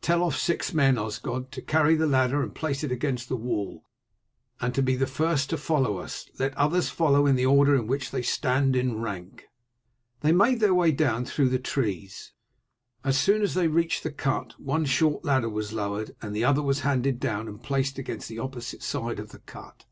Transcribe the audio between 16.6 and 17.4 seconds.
was handed